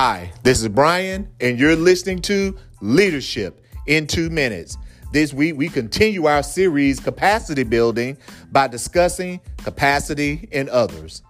Hi, 0.00 0.32
this 0.44 0.62
is 0.62 0.68
Brian, 0.68 1.28
and 1.40 1.58
you're 1.58 1.74
listening 1.74 2.20
to 2.20 2.56
Leadership 2.80 3.64
in 3.88 4.06
Two 4.06 4.30
Minutes. 4.30 4.78
This 5.10 5.34
week, 5.34 5.56
we 5.56 5.68
continue 5.68 6.26
our 6.26 6.44
series, 6.44 7.00
Capacity 7.00 7.64
Building, 7.64 8.16
by 8.52 8.68
discussing 8.68 9.40
capacity 9.56 10.48
in 10.52 10.68
others. 10.68 11.22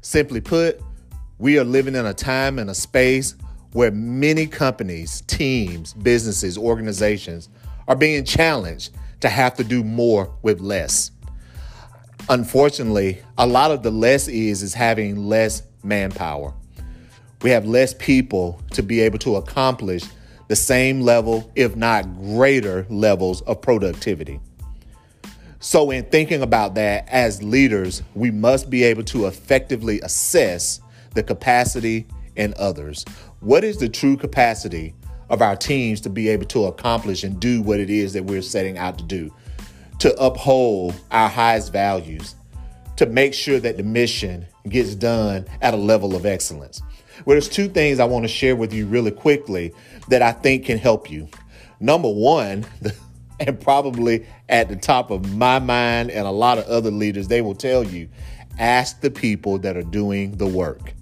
Simply 0.00 0.40
put, 0.40 0.80
we 1.36 1.58
are 1.58 1.64
living 1.64 1.94
in 1.94 2.06
a 2.06 2.14
time 2.14 2.58
and 2.58 2.70
a 2.70 2.74
space 2.74 3.34
where 3.72 3.90
many 3.90 4.46
companies, 4.46 5.20
teams, 5.26 5.92
businesses, 5.92 6.56
organizations 6.56 7.50
are 7.88 7.94
being 7.94 8.24
challenged 8.24 8.96
to 9.20 9.28
have 9.28 9.52
to 9.56 9.64
do 9.64 9.84
more 9.84 10.34
with 10.40 10.62
less. 10.62 11.10
Unfortunately, 12.30 13.18
a 13.36 13.46
lot 13.46 13.70
of 13.70 13.82
the 13.82 13.90
less 13.90 14.28
is 14.28 14.62
is 14.62 14.72
having 14.72 15.26
less 15.26 15.62
manpower 15.82 16.54
we 17.44 17.50
have 17.50 17.66
less 17.66 17.92
people 17.92 18.58
to 18.70 18.82
be 18.82 19.00
able 19.00 19.18
to 19.18 19.36
accomplish 19.36 20.02
the 20.48 20.56
same 20.56 21.02
level, 21.02 21.52
if 21.54 21.76
not 21.76 22.10
greater 22.16 22.86
levels 22.88 23.42
of 23.42 23.60
productivity. 23.60 24.40
So, 25.60 25.90
in 25.90 26.04
thinking 26.06 26.40
about 26.40 26.74
that 26.76 27.06
as 27.06 27.42
leaders, 27.42 28.02
we 28.14 28.30
must 28.30 28.70
be 28.70 28.82
able 28.82 29.02
to 29.04 29.26
effectively 29.26 30.00
assess 30.00 30.80
the 31.14 31.22
capacity 31.22 32.06
in 32.34 32.54
others. 32.56 33.04
What 33.40 33.62
is 33.62 33.76
the 33.76 33.90
true 33.90 34.16
capacity 34.16 34.94
of 35.28 35.42
our 35.42 35.54
teams 35.54 36.00
to 36.02 36.10
be 36.10 36.30
able 36.30 36.46
to 36.46 36.64
accomplish 36.64 37.24
and 37.24 37.38
do 37.38 37.60
what 37.60 37.78
it 37.78 37.90
is 37.90 38.14
that 38.14 38.24
we're 38.24 38.40
setting 38.40 38.78
out 38.78 38.96
to 38.96 39.04
do? 39.04 39.30
To 39.98 40.14
uphold 40.18 40.94
our 41.10 41.28
highest 41.28 41.74
values, 41.74 42.36
to 42.96 43.04
make 43.04 43.34
sure 43.34 43.60
that 43.60 43.76
the 43.76 43.82
mission 43.82 44.46
gets 44.70 44.94
done 44.94 45.46
at 45.60 45.74
a 45.74 45.78
level 45.78 46.16
of 46.16 46.24
excellence. 46.24 46.80
Well, 47.24 47.34
there's 47.34 47.48
two 47.48 47.68
things 47.68 48.00
I 48.00 48.04
want 48.04 48.24
to 48.24 48.28
share 48.28 48.56
with 48.56 48.72
you 48.72 48.86
really 48.86 49.10
quickly 49.10 49.72
that 50.08 50.22
I 50.22 50.32
think 50.32 50.66
can 50.66 50.78
help 50.78 51.10
you. 51.10 51.28
Number 51.80 52.10
one, 52.10 52.66
and 53.40 53.60
probably 53.60 54.26
at 54.48 54.68
the 54.68 54.76
top 54.76 55.10
of 55.10 55.34
my 55.34 55.58
mind 55.58 56.10
and 56.10 56.26
a 56.26 56.30
lot 56.30 56.58
of 56.58 56.64
other 56.66 56.90
leaders, 56.90 57.28
they 57.28 57.40
will 57.40 57.54
tell 57.54 57.84
you 57.84 58.08
ask 58.58 59.00
the 59.00 59.10
people 59.10 59.58
that 59.58 59.76
are 59.76 59.82
doing 59.82 60.36
the 60.36 60.46
work. 60.46 60.94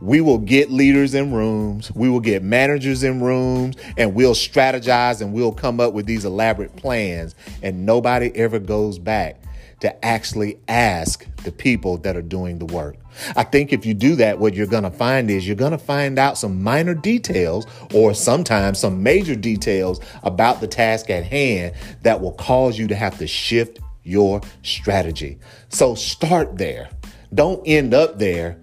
We 0.00 0.20
will 0.20 0.38
get 0.38 0.70
leaders 0.70 1.14
in 1.14 1.32
rooms, 1.32 1.92
we 1.92 2.08
will 2.08 2.20
get 2.20 2.42
managers 2.42 3.04
in 3.04 3.22
rooms, 3.22 3.76
and 3.96 4.14
we'll 4.14 4.34
strategize 4.34 5.20
and 5.20 5.32
we'll 5.32 5.52
come 5.52 5.78
up 5.78 5.92
with 5.92 6.06
these 6.06 6.24
elaborate 6.24 6.74
plans, 6.74 7.36
and 7.62 7.86
nobody 7.86 8.34
ever 8.34 8.58
goes 8.58 8.98
back 8.98 9.41
to 9.82 10.04
actually 10.04 10.60
ask 10.68 11.26
the 11.42 11.50
people 11.50 11.98
that 11.98 12.16
are 12.16 12.22
doing 12.22 12.60
the 12.60 12.66
work. 12.66 12.94
I 13.36 13.42
think 13.42 13.72
if 13.72 13.84
you 13.84 13.94
do 13.94 14.14
that, 14.14 14.38
what 14.38 14.54
you're 14.54 14.68
going 14.68 14.84
to 14.84 14.92
find 14.92 15.28
is 15.28 15.44
you're 15.44 15.56
going 15.56 15.72
to 15.72 15.78
find 15.78 16.20
out 16.20 16.38
some 16.38 16.62
minor 16.62 16.94
details 16.94 17.66
or 17.92 18.14
sometimes 18.14 18.78
some 18.78 19.02
major 19.02 19.34
details 19.34 20.00
about 20.22 20.60
the 20.60 20.68
task 20.68 21.10
at 21.10 21.24
hand 21.24 21.74
that 22.02 22.20
will 22.20 22.34
cause 22.34 22.78
you 22.78 22.86
to 22.86 22.94
have 22.94 23.18
to 23.18 23.26
shift 23.26 23.80
your 24.04 24.40
strategy. 24.62 25.40
So 25.68 25.96
start 25.96 26.58
there. 26.58 26.88
Don't 27.34 27.60
end 27.66 27.92
up 27.92 28.20
there, 28.20 28.60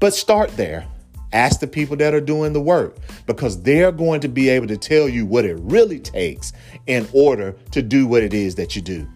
but 0.00 0.14
start 0.14 0.56
there. 0.56 0.84
Ask 1.32 1.60
the 1.60 1.68
people 1.68 1.96
that 1.98 2.12
are 2.12 2.20
doing 2.20 2.54
the 2.54 2.60
work 2.60 2.96
because 3.26 3.62
they're 3.62 3.92
going 3.92 4.20
to 4.22 4.28
be 4.28 4.48
able 4.48 4.66
to 4.66 4.76
tell 4.76 5.08
you 5.08 5.26
what 5.26 5.44
it 5.44 5.58
really 5.60 6.00
takes 6.00 6.52
in 6.88 7.06
order 7.12 7.54
to 7.70 7.82
do 7.82 8.08
what 8.08 8.24
it 8.24 8.34
is 8.34 8.56
that 8.56 8.74
you 8.74 8.82
do. 8.82 9.06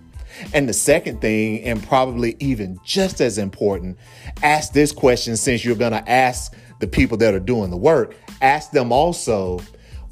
And 0.53 0.69
the 0.69 0.73
second 0.73 1.21
thing, 1.21 1.63
and 1.63 1.83
probably 1.83 2.37
even 2.39 2.79
just 2.85 3.21
as 3.21 3.39
important, 3.39 3.99
ask 4.43 4.73
this 4.73 4.93
question 4.93 5.37
since 5.37 5.65
you're 5.65 5.77
going 5.77 5.93
to 5.93 6.11
ask 6.11 6.55
the 6.81 6.87
people 6.87 7.17
that 7.19 7.35
are 7.35 7.41
doing 7.41 7.71
the 7.71 7.77
work, 7.77 8.15
ask 8.41 8.71
them 8.71 8.93
also, 8.93 9.61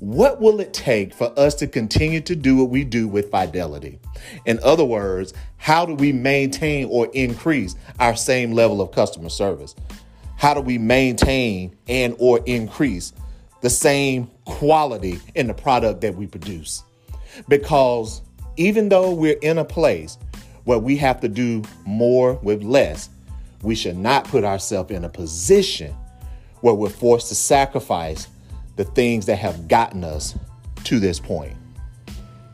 what 0.00 0.40
will 0.40 0.60
it 0.60 0.72
take 0.72 1.12
for 1.12 1.36
us 1.38 1.54
to 1.56 1.66
continue 1.66 2.20
to 2.20 2.36
do 2.36 2.56
what 2.56 2.70
we 2.70 2.84
do 2.84 3.08
with 3.08 3.30
fidelity? 3.30 3.98
In 4.46 4.60
other 4.62 4.84
words, 4.84 5.34
how 5.56 5.84
do 5.84 5.94
we 5.94 6.12
maintain 6.12 6.86
or 6.86 7.08
increase 7.14 7.74
our 7.98 8.14
same 8.14 8.52
level 8.52 8.80
of 8.80 8.92
customer 8.92 9.28
service? 9.28 9.74
How 10.36 10.54
do 10.54 10.60
we 10.60 10.78
maintain 10.78 11.76
and 11.88 12.14
or 12.20 12.40
increase 12.46 13.12
the 13.60 13.70
same 13.70 14.30
quality 14.44 15.18
in 15.34 15.48
the 15.48 15.54
product 15.54 16.00
that 16.02 16.14
we 16.14 16.28
produce? 16.28 16.84
Because 17.48 18.22
even 18.58 18.88
though 18.88 19.12
we're 19.12 19.38
in 19.40 19.58
a 19.58 19.64
place 19.64 20.18
where 20.64 20.78
we 20.78 20.96
have 20.98 21.20
to 21.20 21.28
do 21.28 21.62
more 21.86 22.34
with 22.34 22.62
less, 22.62 23.08
we 23.62 23.74
should 23.74 23.96
not 23.96 24.24
put 24.24 24.44
ourselves 24.44 24.90
in 24.90 25.04
a 25.04 25.08
position 25.08 25.94
where 26.60 26.74
we're 26.74 26.90
forced 26.90 27.28
to 27.28 27.34
sacrifice 27.34 28.28
the 28.76 28.84
things 28.84 29.26
that 29.26 29.36
have 29.36 29.68
gotten 29.68 30.04
us 30.04 30.36
to 30.84 30.98
this 31.00 31.18
point. 31.18 31.56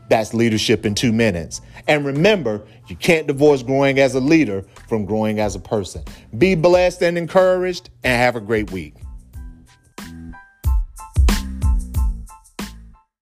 That's 0.07 0.33
leadership 0.33 0.85
in 0.85 0.93
two 0.93 1.11
minutes. 1.11 1.61
And 1.87 2.05
remember, 2.05 2.61
you 2.87 2.95
can't 2.95 3.27
divorce 3.27 3.63
growing 3.63 3.99
as 3.99 4.13
a 4.15 4.19
leader 4.19 4.63
from 4.87 5.05
growing 5.05 5.39
as 5.39 5.55
a 5.55 5.59
person. 5.59 6.03
Be 6.37 6.53
blessed 6.53 7.01
and 7.01 7.17
encouraged, 7.17 7.89
and 8.03 8.13
have 8.13 8.35
a 8.35 8.39
great 8.39 8.71
week. 8.71 8.93